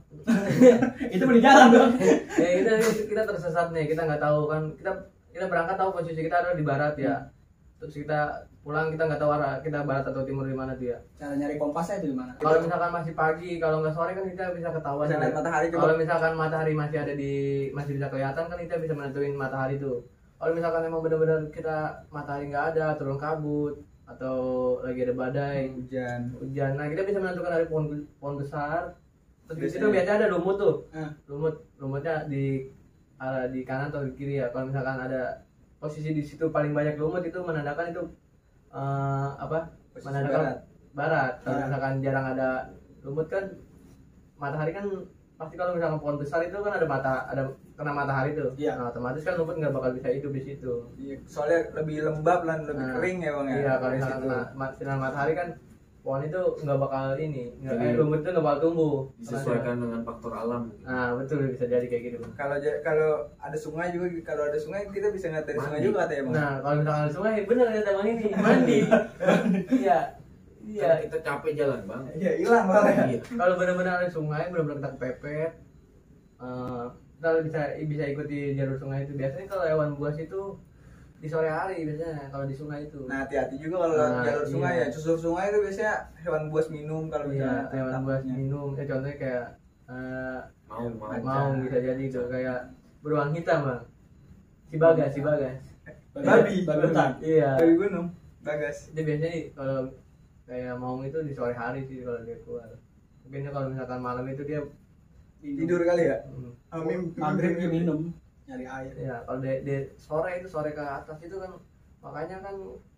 itu 1.16 1.24
di 1.24 1.42
jalan 1.42 1.68
dong 1.70 1.92
ya 2.42 2.50
kita 2.62 2.72
kita 3.06 3.22
tersesat 3.30 3.68
nih. 3.72 3.86
Kita 3.86 4.02
nggak 4.10 4.22
tahu 4.22 4.40
kan. 4.50 4.64
Kita 4.76 4.92
kita 5.30 5.46
berangkat 5.46 5.78
tahu 5.78 5.90
posisi 5.94 6.20
kita 6.26 6.42
ada 6.42 6.58
di 6.58 6.66
barat 6.66 6.98
ya. 6.98 7.30
Terus 7.78 7.94
kita 7.94 8.50
pulang 8.68 8.92
kita 8.92 9.08
nggak 9.08 9.22
tahu 9.24 9.32
arah 9.32 9.64
kita 9.64 9.80
barat 9.88 10.04
atau 10.04 10.28
timur 10.28 10.44
di 10.44 10.52
mana 10.52 10.76
tuh 10.76 10.92
ya 10.92 11.00
cara 11.16 11.40
nyari 11.40 11.56
kompasnya 11.56 12.04
itu 12.04 12.12
gimana 12.12 12.36
kalau 12.36 12.60
misalkan 12.60 12.92
masih 12.92 13.14
pagi 13.16 13.64
kalau 13.64 13.80
nggak 13.80 13.96
sore 13.96 14.12
kan 14.12 14.28
kita 14.28 14.52
bisa 14.52 14.76
ketahuan 14.76 15.08
Bisa 15.08 15.24
lihat 15.24 15.32
ya. 15.32 15.38
matahari 15.40 15.68
kalau 15.72 15.94
misalkan 15.96 16.34
matahari 16.36 16.74
masih 16.76 16.98
ada 17.00 17.14
di 17.16 17.34
masih 17.72 17.96
bisa 17.96 18.12
kelihatan 18.12 18.44
kan 18.52 18.60
kita 18.60 18.76
bisa 18.84 18.92
menentuin 18.92 19.40
matahari 19.40 19.80
tuh. 19.80 20.04
Kalau 20.36 20.52
misalkan 20.52 20.84
emang 20.84 21.00
benar-benar 21.00 21.48
kita 21.48 21.78
matahari 22.12 22.52
nggak 22.52 22.76
ada 22.76 23.00
turun 23.00 23.16
kabut 23.16 23.80
atau 24.08 24.38
lagi 24.82 25.04
ada 25.04 25.14
badai 25.14 25.68
Hujan. 25.70 26.22
hujan 26.34 26.72
nah 26.74 26.88
kita 26.88 27.04
bisa 27.04 27.20
menentukan 27.20 27.52
dari 27.52 27.68
pohon 27.68 27.86
pohon 28.18 28.36
besar 28.36 28.96
terus 29.46 29.60
di 29.60 29.68
situ 29.70 29.86
Biasanya. 29.86 30.16
ada 30.18 30.28
lumut 30.32 30.56
tuh 30.56 30.76
Ah. 30.90 31.12
lumut 31.28 31.56
lumutnya 31.76 32.24
di 32.24 32.72
arah 33.18 33.48
di 33.48 33.62
kanan 33.62 33.90
atau 33.90 34.02
di 34.02 34.14
kiri 34.14 34.38
ya 34.38 34.48
kalau 34.50 34.68
misalkan 34.68 34.96
ada 34.98 35.44
posisi 35.78 36.10
di 36.10 36.22
situ 36.22 36.48
paling 36.48 36.72
banyak 36.72 36.96
lumut 36.96 37.20
itu 37.22 37.36
menandakan 37.38 37.92
itu 37.92 38.04
eh, 38.70 39.30
apa 39.36 39.60
Posisi 39.92 40.08
menandakan 40.08 40.40
barat. 40.40 40.58
barat 40.94 41.32
kalau 41.42 41.58
misalkan 41.62 41.94
jarang 42.00 42.26
ada 42.32 42.50
lumut 43.02 43.28
kan 43.28 43.44
matahari 44.36 44.72
kan 44.72 44.86
pasti 45.36 45.54
kalau 45.54 45.74
misalkan 45.74 46.00
pohon 46.00 46.18
besar 46.18 46.40
itu 46.42 46.56
kan 46.56 46.74
ada 46.74 46.86
mata 46.86 47.14
ada 47.28 47.44
kena 47.78 47.92
matahari 47.94 48.34
tuh. 48.34 48.50
Iya. 48.58 48.74
nah, 48.74 48.90
otomatis 48.90 49.22
kan 49.22 49.38
lumut 49.38 49.56
nggak 49.62 49.70
bakal 49.70 49.94
bisa 49.94 50.10
hidup 50.10 50.34
di 50.34 50.42
situ. 50.42 50.74
Iya, 50.98 51.16
soalnya 51.30 51.60
lebih 51.78 52.10
lembab 52.10 52.42
dan 52.44 52.66
lebih 52.66 52.82
Nah, 52.82 52.94
kering 52.98 53.18
ya 53.22 53.32
bang 53.38 53.48
ya? 53.48 53.56
Iya 53.56 53.74
kalau 53.78 53.96
situ. 54.02 54.26
kena 54.26 54.68
sinar 54.74 54.98
matahari 54.98 55.34
kan 55.38 55.50
pohon 56.02 56.24
itu 56.24 56.40
nggak 56.64 56.80
bakal 56.80 57.06
ini 57.20 57.52
nggak 57.60 57.84
eh, 57.84 57.94
lumut 58.00 58.24
itu 58.24 58.30
nggak 58.32 58.46
bakal 58.48 58.60
tumbuh. 58.64 58.98
Disesuaikan 59.20 59.76
dengan 59.78 60.02
faktor 60.02 60.32
alam. 60.34 60.64
Nah 60.82 61.14
betul 61.14 61.52
bisa 61.52 61.68
jadi 61.68 61.84
kayak 61.84 62.04
gitu 62.08 62.18
Bang. 62.24 62.34
kalau 62.34 62.56
kalau 62.80 63.10
ada 63.38 63.58
sungai 63.60 63.92
juga 63.92 64.08
kalau 64.24 64.48
ada 64.48 64.58
sungai 64.58 64.88
kita 64.88 65.12
bisa 65.12 65.28
ngeliat 65.30 65.46
dari 65.46 65.60
sungai 65.60 65.82
juga 65.84 65.98
katanya 66.08 66.24
bang. 66.24 66.34
Nah, 66.34 66.54
kalau 66.64 66.76
misalkan 66.80 67.04
ada 67.04 67.14
sungai, 67.14 67.34
bener 67.44 67.66
kata 67.70 67.92
bang 67.94 68.08
ini 68.08 68.26
mandi. 68.34 68.78
Iya, 69.84 70.00
iya. 70.66 70.88
Kan 70.88 70.98
kita 71.06 71.18
capek 71.22 71.52
jalan 71.54 71.82
bang. 71.86 72.02
Iya 72.16 72.32
hilang 72.40 72.66
bang. 72.66 72.84
Ya 72.88 73.04
iya. 73.12 73.20
Kalau 73.28 73.54
benar-benar 73.60 73.94
ada 74.00 74.10
sungai, 74.10 74.44
benar-benar 74.48 74.80
kita 74.80 74.90
kepepet, 74.96 75.52
eh, 76.40 76.86
kita 77.18 77.42
bisa 77.42 77.62
bisa 77.90 78.04
ikuti 78.06 78.54
jalur 78.54 78.78
sungai 78.78 79.04
itu. 79.10 79.14
Biasanya 79.18 79.46
kalau 79.50 79.66
hewan 79.66 79.90
buas 79.98 80.18
itu 80.22 80.42
di 81.18 81.26
sore 81.26 81.50
hari 81.50 81.82
biasanya 81.82 82.30
kalau 82.30 82.46
di 82.46 82.54
sungai 82.54 82.86
itu. 82.86 83.10
nah 83.10 83.26
hati-hati 83.26 83.58
juga 83.58 83.90
kalau 83.90 83.96
Nah, 83.98 84.22
jalur 84.22 84.46
sungai 84.46 84.74
iya. 84.78 84.86
ya 84.86 84.94
susur 84.94 85.18
sungai 85.18 85.50
itu 85.50 85.60
biasanya 85.66 85.94
hewan 86.22 86.44
buas 86.54 86.70
minum 86.70 87.10
kalau 87.10 87.26
iya, 87.26 87.34
misalnya 87.34 87.64
hewan 87.74 88.02
buas 88.06 88.24
minum. 88.24 88.70
Ya 88.78 88.86
contohnya 88.86 89.18
kayak 89.18 89.46
eh, 89.90 90.40
mau 90.70 90.86
mau 90.94 91.18
mau 91.26 91.46
bisa 91.58 91.78
jadi 91.82 92.04
itu 92.06 92.22
kayak 92.30 92.60
beruang 93.02 93.34
hitam 93.34 93.66
bang. 93.66 93.82
Si 94.70 94.76
bagas, 94.78 95.10
si 95.16 95.22
bagas. 95.26 95.58
Babi. 96.18 96.66
babi 96.66 96.82
hutan 96.90 97.12
Iya. 97.22 97.62
dari 97.62 97.74
gunung 97.78 98.10
bagas 98.42 98.90
Dia 98.94 99.06
biasanya 99.06 99.54
kalau 99.54 99.90
kayak 100.50 100.74
maung 100.78 101.02
itu 101.06 101.18
di 101.26 101.34
sore 101.34 101.54
hari 101.58 101.82
sih 101.90 102.06
kalau 102.06 102.22
dia 102.22 102.38
keluar. 102.46 102.70
Mungkin 103.26 103.50
kalau 103.50 103.74
misalkan 103.74 104.00
malam 104.06 104.26
itu 104.30 104.46
dia 104.46 104.62
tidur 105.42 105.82
kali 105.84 106.04
ya? 106.08 106.18
Hmm, 106.28 106.52
Amin. 106.74 107.00
maghrib 107.16 107.54
dia 107.56 107.70
minum. 107.70 108.00
Nyari 108.48 108.66
air. 108.66 108.94
Ya 108.98 109.16
kalau 109.24 109.40
di, 109.40 109.54
di 109.64 109.76
sore 109.96 110.40
itu 110.40 110.48
sore 110.48 110.72
ke 110.72 110.82
atas 110.82 111.18
itu 111.20 111.36
kan 111.36 111.52
makanya 112.00 112.38
kan 112.42 112.56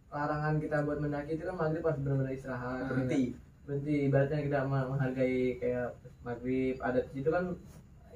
larangan 0.09 0.55
kita 0.57 0.77
buat 0.83 0.99
mendaki 0.99 1.37
itu 1.37 1.45
kan 1.45 1.55
maghrib 1.57 1.81
pas 1.81 1.95
benar-benar 1.97 2.33
istirahat. 2.33 2.85
Berhenti. 2.89 3.33
Berhenti 3.65 3.93
ibaratnya 4.09 4.39
kita 4.41 4.59
meng- 4.65 4.89
menghargai 4.89 5.57
kayak 5.57 5.93
maghrib 6.21 6.75
adat 6.79 7.05
itu 7.13 7.29
kan 7.29 7.53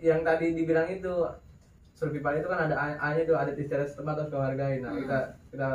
yang 0.01 0.21
tadi 0.21 0.51
dibilang 0.53 0.89
itu 0.89 1.13
survival 1.93 2.33
itu 2.35 2.47
kan 2.49 2.59
ada 2.67 2.75
A- 2.75 2.99
A-nya 2.99 3.21
itu 3.23 3.33
adat 3.37 3.55
istiadat 3.55 3.87
setempat 3.87 4.17
harus 4.17 4.29
kau 4.33 4.41
hargai 4.41 4.81
nah 4.81 4.91
Hmm. 4.91 5.01
kita 5.05 5.19
kita 5.53 5.69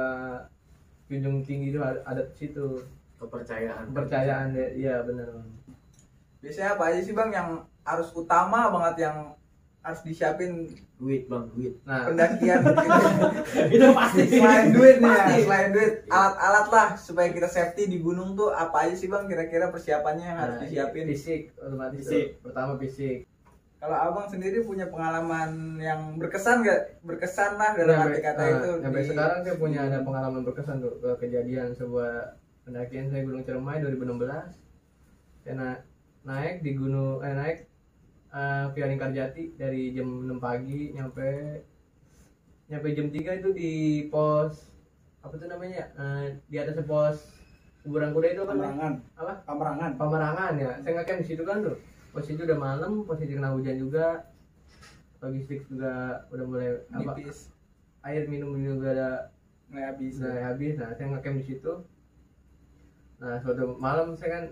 junjung 1.09 1.41
tinggi 1.47 1.73
itu 1.73 1.81
ad- 1.81 2.03
adat 2.05 2.29
situ. 2.35 2.83
Kepercayaan. 3.19 3.91
Kepercayaan 3.91 4.55
ya 4.55 4.67
iya 4.75 4.95
benar. 5.03 5.27
Biasanya 6.39 6.79
apa 6.79 6.85
aja 6.87 7.01
sih 7.03 7.15
bang 7.15 7.31
yang 7.35 7.51
harus 7.89 8.13
utama 8.13 8.69
banget 8.69 9.09
yang 9.09 9.17
harus 9.81 10.05
disiapin 10.05 10.69
duit 10.99 11.25
bang 11.25 11.49
duit. 11.55 11.75
Nah. 11.87 12.05
Pendakian. 12.05 12.61
Itu 13.75 13.87
pasti. 13.95 14.23
Selain 14.29 14.69
duit 14.69 14.99
nih 14.99 15.09
ya 15.09 15.23
Pasti. 15.25 15.41
selain 15.47 15.69
duit 15.71 15.93
alat-alat 16.07 16.67
lah 16.69 16.89
supaya 16.99 17.29
kita 17.31 17.49
safety 17.49 17.89
di 17.89 17.99
gunung 17.99 18.35
tuh 18.35 18.53
apa 18.53 18.85
aja 18.85 18.93
sih 18.93 19.09
bang 19.09 19.25
kira-kira 19.25 19.73
persiapannya 19.73 20.27
yang 20.27 20.39
harus 20.39 20.57
nah, 20.59 20.63
disiapin? 20.67 21.05
fisik 21.09 21.41
otomatis 21.57 22.05
Fisik. 22.05 22.27
tuh. 22.37 22.45
pertama 22.45 22.73
fisik. 22.77 23.19
Kalau 23.79 23.95
abang 23.95 24.27
sendiri 24.27 24.67
punya 24.67 24.91
pengalaman 24.91 25.79
yang 25.79 26.19
berkesan 26.19 26.67
gak 26.67 26.99
berkesan 27.01 27.55
lah 27.55 27.79
dalam 27.79 28.11
arti 28.11 28.19
kata 28.19 28.43
nah, 28.43 28.51
itu 28.51 28.71
sampai 28.83 29.01
di- 29.01 29.09
sekarang 29.09 29.39
saya 29.47 29.55
punya 29.55 29.81
ada 29.87 29.99
pengalaman 30.03 30.43
berkesan 30.43 30.83
tuh 30.83 30.99
ke 30.99 31.11
kejadian 31.23 31.71
sebuah 31.71 32.35
pendakian 32.67 33.07
saya 33.07 33.23
Gunung 33.23 33.47
Ciremai 33.47 33.79
2016 33.79 34.19
saya 35.39 35.55
na- 35.55 35.83
naik 36.27 36.67
di 36.67 36.75
gunung 36.75 37.23
eh 37.23 37.31
naik 37.31 37.59
eh, 38.33 38.65
via 38.73 38.87
Lingkarjati 38.89 39.57
dari 39.57 39.97
jam 39.97 40.09
6 40.29 40.37
pagi 40.41 40.93
nyampe 40.93 41.63
nyampe 42.69 42.89
jam 42.93 43.09
3 43.09 43.41
itu 43.41 43.49
di 43.57 43.73
pos 44.13 44.69
apa 45.25 45.35
tuh 45.35 45.49
namanya? 45.49 45.89
Eh, 45.97 46.27
di 46.47 46.57
atas 46.61 46.79
pos 46.85 47.17
kuburan 47.83 48.13
kuda 48.13 48.29
itu 48.37 48.43
apa 48.45 48.53
pamerangan 48.53 48.93
apa? 49.17 49.33
Pamerangan 49.49 49.91
Pamerangan 49.97 50.53
ya. 50.61 50.73
Saya 50.85 50.93
ngecamp 51.01 51.21
di 51.25 51.27
situ 51.27 51.43
kan 51.49 51.65
tuh 51.65 51.77
posisi 52.13 52.41
udah 52.43 52.59
malam 52.59 53.05
posisi 53.09 53.33
kena 53.33 53.57
hujan 53.57 53.81
juga. 53.81 54.29
Logistik 55.19 55.67
juga 55.67 56.25
udah 56.31 56.45
mulai 56.47 56.69
apa? 56.95 57.13
Nipis. 57.17 57.51
Air 58.07 58.31
minum 58.31 58.55
juga 58.55 58.95
ada. 58.95 59.11
Mulai 59.69 59.85
habis 59.89 60.21
udah 60.21 60.53
habis. 60.53 60.75
Nah 60.77 60.93
saya 60.95 61.07
ngecamp 61.11 61.39
di 61.41 61.45
situ. 61.45 61.73
Nah 63.19 63.41
suatu 63.43 63.75
malam 63.81 64.15
saya 64.15 64.31
kan 64.31 64.45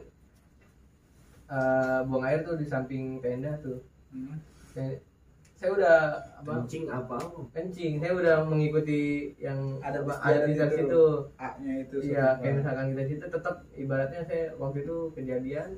eh, 1.46 2.00
buang 2.04 2.24
air 2.24 2.40
tuh 2.42 2.56
di 2.56 2.66
samping 2.66 3.18
tenda 3.20 3.54
tuh. 3.60 3.78
Hmm. 4.10 4.38
saya, 4.70 4.96
saya 5.56 5.70
udah 5.72 5.96
apa 6.36 6.50
kencing 6.62 6.84
apa 6.86 7.16
kencing. 7.50 7.92
Saya 7.98 8.12
udah 8.12 8.36
mengikuti 8.44 9.32
yang 9.40 9.80
Adat 9.80 10.04
apa, 10.04 10.12
istiadat 10.12 10.36
adat 10.36 10.46
di 10.46 10.52
itu. 10.52 10.68
situ. 10.76 11.04
A 11.40 11.48
nya 11.58 11.72
itu 11.80 11.96
iya 12.04 12.26
kayak 12.36 12.54
misalkan 12.60 12.86
kita 12.92 13.02
situ 13.08 13.24
tetap 13.26 13.54
ibaratnya 13.72 14.20
saya 14.28 14.44
waktu 14.56 14.78
itu 14.84 14.96
kejadian 15.16 15.68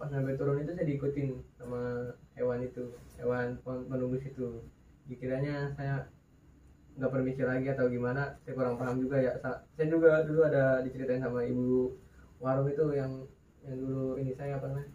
pas 0.00 0.08
sampai 0.08 0.32
turun 0.32 0.64
itu 0.64 0.72
saya 0.72 0.86
diikutin 0.88 1.28
sama 1.60 2.08
hewan 2.32 2.64
itu 2.64 2.88
hewan 3.20 3.60
pen- 3.60 3.84
penunggu 3.84 4.16
situ. 4.16 4.64
Dikiranya 5.04 5.76
saya 5.76 6.08
nggak 6.96 7.12
permisi 7.12 7.44
lagi 7.44 7.68
atau 7.68 7.84
gimana 7.86 8.32
saya 8.40 8.52
kurang 8.56 8.80
paham 8.80 8.96
juga 8.96 9.20
ya. 9.20 9.32
Sa- 9.44 9.60
saya 9.76 9.92
juga 9.92 10.24
dulu 10.24 10.40
ada 10.48 10.80
diceritain 10.80 11.20
sama 11.20 11.44
ibu 11.44 11.92
warung 12.40 12.72
itu 12.72 12.96
yang 12.96 13.12
yang 13.64 13.76
dulu 13.76 14.16
ini 14.16 14.32
saya 14.32 14.56
apa 14.56 14.66
namanya? 14.68 14.90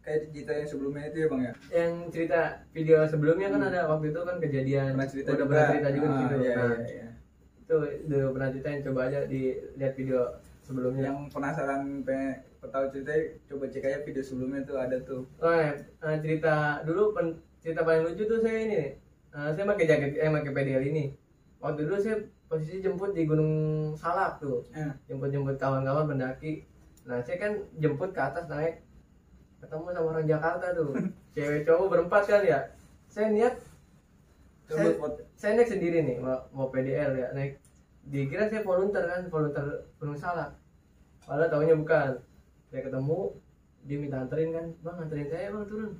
Kayak 0.00 0.20
cerita 0.32 0.52
yang 0.56 0.68
sebelumnya 0.68 1.04
itu 1.06 1.16
ya 1.20 1.26
bang 1.28 1.42
ya? 1.44 1.52
Yang 1.70 1.92
cerita 2.08 2.40
video 2.72 2.96
sebelumnya 3.04 3.48
kan 3.52 3.62
ada 3.62 3.80
waktu 3.86 4.06
itu 4.10 4.20
kan 4.24 4.36
kejadian. 4.40 4.86
Pernah 4.96 5.08
cerita 5.08 5.28
udah 5.28 5.36
juga. 5.36 5.48
pernah 5.52 5.66
cerita 5.68 5.88
juga 5.92 6.06
di 6.06 6.10
Ah, 6.10 6.20
situ. 6.20 6.36
iya, 6.40 6.54
nah 6.56 6.72
iya, 6.72 6.88
iya. 6.88 7.08
itu 7.60 7.74
udah 8.08 8.20
pernah 8.32 8.48
ceritain 8.50 8.80
coba 8.82 9.00
aja 9.06 9.18
dilihat 9.28 9.92
video 9.94 10.20
sebelumnya. 10.64 11.02
Yang 11.06 11.18
penasaran 11.30 11.82
pengen 12.02 12.32
tahu 12.62 12.84
cerita 12.90 13.12
coba 13.46 13.64
cek 13.68 13.84
aja 13.84 13.98
video 14.00 14.22
sebelumnya 14.24 14.60
tuh 14.64 14.76
ada 14.80 14.96
tuh. 15.04 15.22
Oh, 15.38 15.52
ya, 15.52 15.70
cerita 16.18 16.54
dulu 16.82 17.12
pen- 17.12 17.38
cerita 17.60 17.84
paling 17.84 18.02
lucu 18.08 18.24
tuh 18.24 18.40
saya 18.40 18.58
ini. 18.64 18.82
Eh, 19.30 19.48
saya 19.52 19.64
pakai 19.68 19.84
jaket 19.86 20.10
eh 20.16 20.26
pakai 20.26 20.50
PDL 20.50 20.84
ini. 20.88 21.04
Waktu 21.60 21.84
dulu 21.84 22.00
saya 22.00 22.16
posisi 22.48 22.80
jemput 22.80 23.12
di 23.12 23.28
Gunung 23.28 23.52
Salak 23.94 24.40
tuh. 24.40 24.64
Eh. 24.72 24.90
jemput 25.06 25.28
jemput 25.28 25.54
kawan-kawan 25.54 26.08
pendaki 26.08 26.64
nah 27.04 27.18
saya 27.24 27.36
kan 27.36 27.52
jemput 27.76 28.12
ke 28.12 28.20
atas 28.20 28.44
naik 28.46 28.84
ketemu 29.60 29.86
sama 29.92 30.08
orang 30.10 30.26
Jakarta 30.26 30.66
tuh. 30.72 30.90
Cewek 31.36 31.62
cowok 31.62 31.86
berempat 31.88 32.22
kan 32.26 32.42
ya. 32.42 32.60
Saya 33.06 33.28
niat 33.30 33.54
Saya- 34.70 34.96
saya 35.34 35.52
naik 35.56 35.68
sendiri 35.68 35.98
nih 36.00 36.16
mau, 36.22 36.38
mau 36.50 36.66
PDL 36.70 37.12
ya 37.16 37.28
naik. 37.34 37.58
Dikira 38.06 38.48
saya 38.48 38.62
volunteer 38.62 39.04
kan 39.04 39.22
volunteer 39.28 39.66
Gunung 40.00 40.16
Salak. 40.16 40.56
Padahal 41.26 41.50
tahunya 41.50 41.76
bukan. 41.76 42.10
Saya 42.70 42.80
ketemu 42.86 43.18
dia 43.84 43.96
minta 43.98 44.22
anterin 44.22 44.50
kan. 44.50 44.66
Bang 44.80 44.96
anterin 44.98 45.28
saya 45.28 45.50
bang 45.50 45.64
turun. 45.66 45.92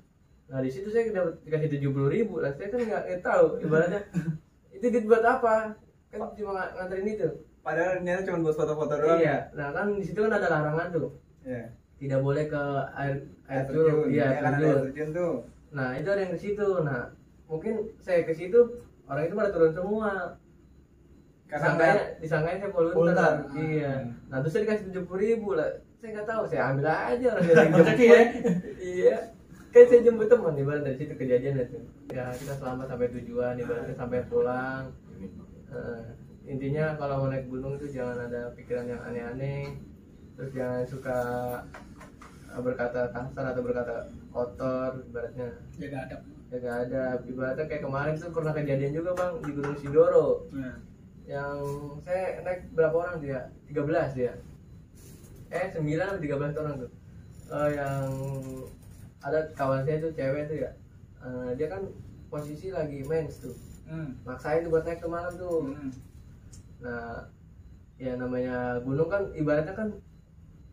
Nah 0.49 0.59
di 0.61 0.71
situ 0.71 0.89
saya 0.89 1.11
dapat 1.11 1.35
dikasih 1.45 1.69
tujuh 1.79 1.91
puluh 1.91 2.09
ribu. 2.09 2.41
Lah 2.41 2.55
saya 2.55 2.71
kan 2.71 2.81
nggak 2.81 3.21
tahu 3.21 3.61
ibaratnya. 3.61 4.01
Itu 4.75 4.87
duit 4.89 5.05
buat 5.05 5.21
apa? 5.23 5.75
Kan 6.09 6.21
cuma 6.35 6.53
ng- 6.57 6.73
nganterin 6.79 7.07
itu 7.07 7.29
padahal 7.61 8.01
niatnya 8.01 8.27
cuma 8.29 8.45
buat 8.45 8.57
foto-foto 8.57 8.95
doang 8.97 9.21
iya 9.21 9.49
nah 9.53 9.73
kan 9.73 9.93
di 9.97 10.05
situ 10.05 10.19
kan 10.25 10.33
ada 10.33 10.49
larangan 10.49 10.89
tuh 10.93 11.09
ya 11.45 11.65
tidak 12.01 12.21
boleh 12.25 12.45
ke 12.49 12.63
air 12.97 13.15
air 13.49 13.63
terjun 13.69 14.09
iya 14.09 14.27
ya 14.37 14.41
kan 14.41 14.53
air 14.57 14.77
terjun 14.89 15.11
tuh 15.13 15.35
Nah 15.71 15.95
itu 15.97 16.09
ada 16.11 16.21
yang 16.27 16.33
ke 16.35 16.41
situ. 16.41 16.69
Nah 16.83 17.15
mungkin 17.47 17.75
saya 17.99 18.23
ke 18.27 18.35
situ 18.35 18.59
orang 19.07 19.27
itu 19.27 19.35
pada 19.35 19.51
turun 19.51 19.73
semua. 19.75 20.39
karena 21.51 21.67
Disangkanya, 21.67 22.05
disangkanya 22.23 22.59
saya 22.63 22.71
volunteer. 22.71 23.35
Iya. 23.59 23.93
Hmm. 24.07 24.11
Nah 24.31 24.37
terus 24.39 24.53
saya 24.55 24.63
dikasih 24.67 24.85
tujuh 24.91 25.03
puluh 25.11 25.21
ribu 25.23 25.49
lah. 25.59 25.71
Saya 25.99 26.11
nggak 26.15 26.29
tahu. 26.31 26.43
Saya 26.47 26.63
ambil 26.71 26.87
aja 26.87 27.27
orang 27.35 27.43
dari 27.43 27.59
yang 27.59 27.75
Rezeki 27.79 28.05
jemput. 28.07 28.15
ya? 28.15 28.23
iya. 28.79 29.17
Kan 29.71 29.85
saya 29.87 30.01
jemput 30.07 30.27
teman 30.31 30.55
ibarat 30.59 30.83
dari 30.87 30.97
situ 30.99 31.15
kejadian 31.19 31.59
itu. 31.59 31.79
Ya 32.15 32.31
kita 32.35 32.55
selamat 32.55 32.87
sampai 32.87 33.09
tujuan 33.19 33.55
ibaratnya 33.59 33.95
sampai 33.99 34.19
pulang. 34.31 34.85
Intinya 36.51 36.99
kalau 36.99 37.25
mau 37.25 37.29
naik 37.31 37.47
gunung 37.47 37.79
itu 37.79 37.95
jangan 37.95 38.27
ada 38.27 38.51
pikiran 38.59 38.91
yang 38.91 39.01
aneh-aneh. 39.07 39.79
Terus 40.35 40.51
jangan 40.51 40.83
suka 40.91 41.19
eh, 42.51 42.61
berkata 42.61 43.15
kasar 43.15 43.45
atau 43.55 43.63
berkata 43.63 43.95
kotor 44.35 45.07
ibaratnya. 45.07 45.49
Jaga 45.79 45.99
adab 46.11 46.23
ya 46.51 46.59
gak 46.59 46.79
ada. 46.91 47.05
Ibaratnya 47.23 47.65
kayak 47.71 47.83
kemarin 47.87 48.15
tuh 48.19 48.35
pernah 48.35 48.53
kejadian 48.53 48.93
juga 48.93 49.11
bang 49.15 49.33
di 49.47 49.51
Gunung 49.55 49.77
Sindoro 49.79 50.51
Nah, 50.51 50.77
yang 51.31 51.63
saya 52.03 52.43
naik 52.43 52.75
berapa 52.75 52.95
orang 52.95 53.23
dia? 53.23 53.55
13 53.71 54.19
dia. 54.19 54.33
Eh 55.51 55.67
9 55.71 55.87
atau 55.87 56.19
13 56.19 56.59
orang 56.59 56.75
tuh. 56.83 56.91
Eh, 57.51 57.71
yang 57.79 58.07
ada 59.23 59.39
kawan 59.55 59.87
saya 59.87 60.03
tuh 60.03 60.13
cewek 60.15 60.51
tuh 60.51 60.59
ya. 60.67 60.71
Eh, 61.23 61.51
dia 61.55 61.67
kan 61.71 61.87
posisi 62.27 62.75
lagi 62.75 63.07
mens 63.07 63.39
tuh. 63.39 63.55
Hmm. 63.91 64.15
maksain 64.23 64.63
tuh 64.63 64.71
buat 64.71 64.87
naik 64.87 65.03
ke 65.03 65.09
malam 65.11 65.35
tuh. 65.35 65.67
Hmm. 65.67 65.91
Nah 66.81 67.29
ya 67.97 68.17
namanya 68.17 68.81
gunung 68.81 69.07
kan 69.07 69.29
ibaratnya 69.33 69.73
kan 69.73 69.89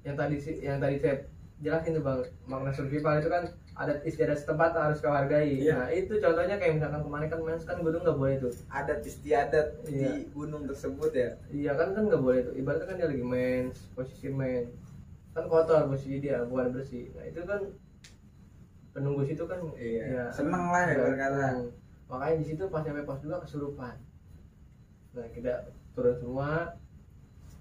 yang 0.02 0.16
tadi 0.16 0.36
yang 0.58 0.80
tadi 0.80 0.96
saya 0.98 1.16
jelasin 1.58 1.94
tuh 1.94 2.02
bang 2.02 2.20
makna 2.46 2.72
survival 2.72 3.18
itu 3.18 3.28
kan 3.28 3.44
adat 3.76 4.02
istiadat 4.02 4.38
setempat 4.38 4.72
harus 4.74 4.98
kau 4.98 5.12
hargai 5.12 5.60
Iya. 5.60 5.74
nah 5.76 5.88
itu 5.90 6.14
contohnya 6.16 6.56
kayak 6.56 6.78
misalkan 6.78 7.02
kemarin 7.04 7.28
kan 7.28 7.40
mens 7.42 7.62
kan 7.62 7.78
gunung 7.78 8.02
nggak 8.02 8.16
boleh 8.16 8.36
tuh 8.40 8.54
Adat 8.70 9.02
istiadat 9.02 9.68
Iya. 9.84 10.18
di 10.18 10.32
gunung 10.32 10.64
tersebut 10.66 11.12
ya. 11.12 11.30
iya 11.50 11.72
kan 11.74 11.92
kan 11.92 12.08
nggak 12.08 12.20
boleh 12.20 12.40
tuh 12.42 12.54
ibaratnya 12.56 12.88
kan 12.88 12.96
dia 12.96 13.08
lagi 13.08 13.22
mens 13.22 13.78
posisi 13.92 14.28
mens 14.30 14.72
kan 15.34 15.46
kotor 15.46 15.86
posisi 15.86 16.18
dia 16.18 16.42
bukan 16.42 16.72
bersih 16.72 17.12
nah 17.14 17.26
itu 17.26 17.42
kan 17.44 17.62
penunggu 18.94 19.22
situ 19.24 19.44
kan 19.44 19.60
Iya. 19.76 20.32
Seneng 20.32 20.64
lah 20.68 20.88
ya 20.88 20.98
berkata. 21.04 21.46
makanya 22.08 22.36
di 22.40 22.46
situ 22.48 22.64
pas 22.72 22.82
nyampe 22.82 23.04
pos 23.04 23.20
juga 23.20 23.38
kesurupan 23.44 23.94
nah 25.12 25.28
kita 25.28 25.54
turun 25.98 26.16
semua 26.16 26.78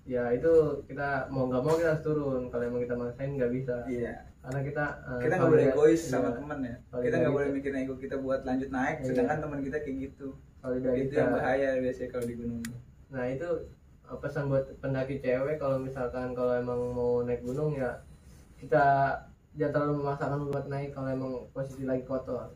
ya 0.04 0.30
itu 0.30 0.52
kita 0.86 1.26
mau 1.32 1.48
nggak 1.48 1.62
mau 1.64 1.74
kita 1.74 1.96
harus 1.96 2.04
turun 2.04 2.46
kalau 2.46 2.62
emang 2.62 2.84
kita 2.84 2.94
maksain 2.94 3.34
nggak 3.34 3.50
bisa 3.50 3.76
Iya. 3.88 4.12
karena 4.38 4.60
kita 4.62 4.84
eh, 5.02 5.20
Kita 5.26 5.34
nggak 5.34 5.50
boleh 5.50 5.66
egois 5.66 5.98
iya, 5.98 6.10
sama 6.12 6.30
teman 6.30 6.58
ya. 6.62 6.74
Solidaritas. 6.86 7.02
Kita 7.02 7.16
nggak 7.18 7.34
boleh 7.34 7.48
mikirin 7.50 7.78
ego 7.82 7.94
kita 7.96 8.16
buat 8.20 8.40
lanjut 8.46 8.70
naik, 8.70 8.96
Iya. 9.00 9.06
sedangkan 9.10 9.38
teman 9.42 9.60
kita 9.64 9.76
kayak 9.82 9.96
gitu. 10.04 10.28
solidaritas. 10.62 11.02
Itu 11.10 11.14
yang 11.16 11.32
bahaya 11.32 11.68
biasanya 11.80 12.08
kalau 12.12 12.24
di 12.24 12.34
gunung. 12.36 12.62
Nah 13.10 13.24
itu 13.26 13.48
eh, 14.06 14.18
pesan 14.22 14.44
buat 14.46 14.64
pendaki 14.78 15.14
cewek 15.18 15.56
kalau 15.58 15.76
misalkan 15.80 16.28
kalau 16.30 16.52
emang 16.54 16.80
mau 16.94 17.26
naik 17.26 17.42
gunung 17.42 17.74
ya 17.74 17.98
kita 18.56 18.84
jangan 19.58 19.72
terlalu 19.74 19.92
memaksakan 19.98 20.40
buat 20.46 20.66
naik 20.68 20.94
kalau 20.94 21.08
emang 21.10 21.32
posisi 21.50 21.82
lagi 21.82 22.06
kotor. 22.06 22.54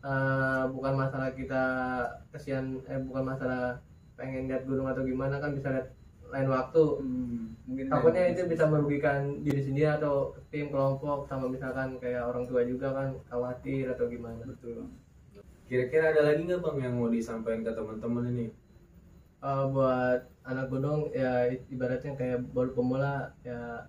Eh, 0.00 0.64
bukan 0.72 0.94
masalah 0.96 1.34
kita 1.34 1.64
kesian 2.30 2.80
eh 2.86 2.96
bukan 2.96 3.28
masalah 3.28 3.82
pengen 4.18 4.50
lihat 4.50 4.66
gunung 4.66 4.90
atau 4.90 5.06
gimana 5.06 5.38
kan 5.38 5.54
bisa 5.54 5.70
lihat 5.70 5.88
lain 6.28 6.48
waktu. 6.50 6.84
Hmm, 7.00 7.44
mungkin 7.64 7.84
Takutnya 7.88 8.24
itu 8.34 8.42
bisa 8.50 8.64
merugikan 8.68 9.40
diri 9.46 9.62
sendiri 9.64 9.88
atau 9.96 10.36
tim 10.50 10.68
kelompok 10.68 11.24
sama 11.30 11.46
misalkan 11.48 11.96
kayak 12.02 12.26
orang 12.26 12.44
tua 12.44 12.66
juga 12.66 12.92
kan 12.92 13.08
khawatir 13.30 13.88
atau 13.88 14.10
gimana. 14.10 14.42
betul. 14.44 14.90
Kira-kira 15.70 16.12
ada 16.12 16.32
lagi 16.32 16.44
nggak 16.44 16.60
bang 16.64 16.76
yang 16.84 16.94
mau 16.98 17.08
disampaikan 17.08 17.62
ke 17.64 17.72
teman-teman 17.72 18.24
ini? 18.34 18.46
Eh, 19.38 19.64
buat 19.70 20.20
anak 20.42 20.66
gunung 20.66 21.14
ya 21.14 21.46
ibaratnya 21.70 22.18
kayak 22.18 22.42
baru 22.50 22.74
pemula 22.74 23.30
ya 23.46 23.86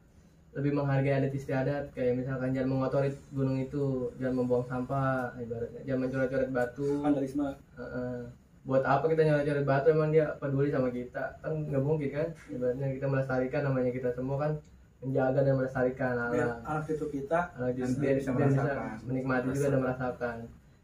lebih 0.53 0.77
menghargai 0.77 1.17
adat 1.23 1.33
istiadat 1.33 1.83
kayak 1.97 2.21
misalkan 2.21 2.53
jangan 2.53 2.69
mengotori 2.69 3.09
gunung 3.33 3.57
itu 3.57 4.13
jangan 4.21 4.43
membuang 4.43 4.65
sampah 4.69 5.33
ibaratnya 5.41 5.81
jangan 5.87 5.99
mencoret-coret 6.05 6.49
batu 6.53 7.01
vandalisme 7.01 7.49
Heeh. 7.77 8.29
Buat 8.61 8.83
apa 8.83 9.07
kita 9.07 9.23
nyoret-coret 9.23 9.63
batu 9.63 9.87
emang 9.89 10.09
dia 10.09 10.35
peduli 10.37 10.69
sama 10.69 10.89
kita. 10.89 11.39
Kan 11.39 11.65
nggak 11.65 11.81
mungkin 11.81 12.09
kan 12.09 12.27
ibaratnya 12.47 12.87
kita 12.91 13.05
melestarikan 13.05 13.61
namanya 13.63 13.91
kita 13.91 14.09
semua 14.11 14.37
kan 14.37 14.51
menjaga 14.99 15.39
dan 15.41 15.55
melestarikan 15.55 16.13
alam. 16.19 16.59
Anak 16.61 16.83
cucu 16.85 17.05
kita 17.17 17.39
anak 17.55 17.71
Nanti 17.71 17.97
biar, 17.97 18.15
bisa 18.19 18.31
biar 18.35 18.47
bisa 18.51 18.61
merasakan. 18.61 18.91
menikmati 19.07 19.47
juga 19.51 19.67
dan 19.67 19.81
merasakan. 19.81 20.37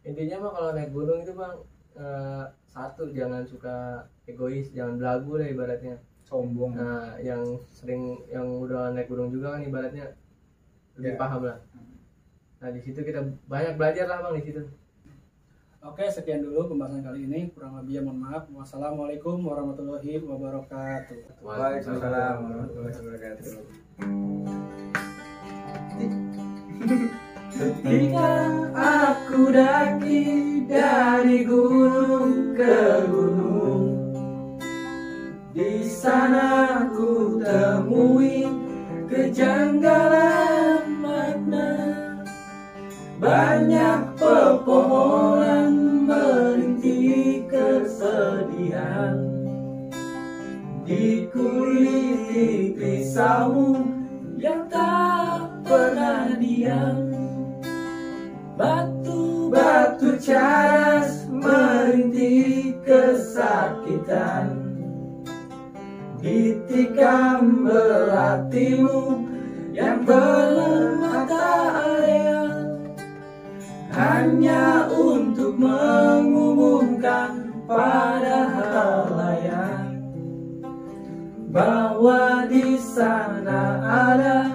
intinya 0.06 0.38
mah 0.40 0.52
kalau 0.54 0.70
naik 0.72 0.92
gunung 0.92 1.20
itu 1.20 1.34
bang 1.34 1.56
eh, 1.96 2.44
satu 2.64 3.10
jangan 3.10 3.42
suka 3.42 3.76
egois 4.24 4.70
jangan 4.72 4.96
belagu 4.96 5.32
lah 5.36 5.48
ibaratnya. 5.48 5.96
Sombong. 6.26 6.74
nah 6.74 7.14
yang 7.20 7.42
sering 7.70 8.02
yang 8.26 8.46
udah 8.58 8.90
naik 8.92 9.06
gunung 9.06 9.30
juga 9.30 9.54
kan 9.54 9.62
ibaratnya 9.62 10.10
lebih 10.96 11.14
Ya. 11.14 11.20
paham 11.20 11.42
lah. 11.44 11.58
Nah 12.62 12.70
di 12.72 12.80
situ 12.80 12.98
kita 13.00 13.20
banyak 13.46 13.76
belajar 13.76 14.08
lah 14.08 14.24
bang 14.24 14.40
di 14.40 14.44
situ 14.44 14.62
Oke, 15.86 16.10
sekian 16.10 16.42
dulu 16.42 16.74
pembahasan 16.74 17.06
kali 17.06 17.30
ini. 17.30 17.54
Kurang 17.54 17.78
lebihnya 17.78 18.10
mohon 18.10 18.26
maaf. 18.26 18.50
Wassalamualaikum 18.50 19.38
warahmatullahi 19.46 20.18
wabarakatuh. 20.18 21.46
Waalaikumsalam 21.46 22.36
warahmatullahi 22.42 22.96
wabarakatuh. 22.98 23.46
Ketika 27.54 28.34
aku 28.74 29.54
daki 29.54 30.22
dari 30.66 31.46
gunung 31.46 32.58
ke 32.58 33.06
gunung 33.06 33.86
Di 35.54 35.86
sana 35.86 36.84
ku 36.92 37.38
temui 37.40 38.50
kejanggalan 39.08 40.84
makna 41.00 41.95
Banyak 43.16 44.20
pepohonan 44.20 45.72
merintih 46.04 47.48
kesedihan. 47.48 49.16
Dikuliti 50.84 52.76
pisau 52.76 53.80
yang 54.36 54.68
tak 54.68 55.48
pernah 55.64 56.36
diam. 56.36 57.08
Batu-batu 58.60 60.20
cadas 60.20 61.24
merintih 61.32 62.76
kesakitan. 62.84 64.60
Ditikam 66.20 67.64
belatimu 67.64 69.24
yang 69.72 70.04
bermata 70.04 71.48
air 71.80 71.95
Hanya 74.06 74.86
untuk 74.94 75.58
mengumumkan 75.58 77.50
pada 77.66 78.54
halayak 78.54 79.98
Bahwa 81.50 82.46
di 82.46 82.78
sana 82.78 83.82
ada 83.82 84.54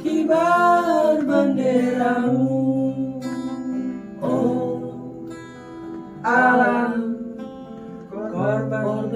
kibar 0.00 1.20
benderamu. 1.20 2.64
Oh 4.24 4.80
alam 6.24 7.20
korban 8.08 9.12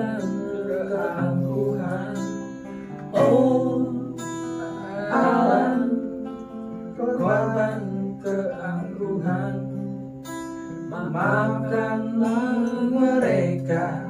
Maafkanlah 11.70 12.66
mereka 12.90 14.02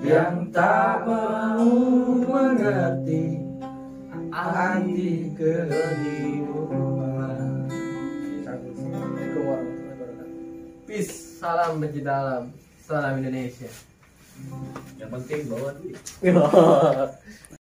yang 0.00 0.48
tak 0.48 1.04
mau 1.04 1.68
mengerti 2.24 3.44
arti 4.32 5.28
kehidupan. 5.36 6.48
Peace 10.88 11.36
salam 11.44 11.76
pencinta 11.76 12.24
alam 12.24 12.48
salam 12.80 13.20
Indonesia 13.20 13.68
Yang 14.96 15.10
penting 15.12 15.40
bawa 15.52 15.76
duit. 15.76 16.00